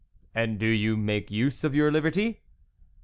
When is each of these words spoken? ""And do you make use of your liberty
""And 0.33 0.57
do 0.57 0.65
you 0.65 0.97
make 0.97 1.29
use 1.29 1.63
of 1.63 1.75
your 1.75 1.91
liberty 1.91 2.41